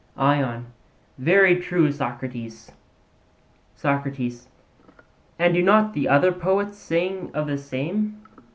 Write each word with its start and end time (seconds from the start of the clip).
ION: 0.17 0.65
Very 1.19 1.57
true, 1.59 1.91
Socrates. 1.91 2.71
SOCRATES: 3.75 4.47
And 5.37 5.53
do 5.53 5.61
not 5.61 5.93
the 5.93 6.09
other 6.09 6.31
poets 6.31 6.79
sing 6.79 7.29
of 7.35 7.45
the 7.45 7.59
same? 7.59 8.19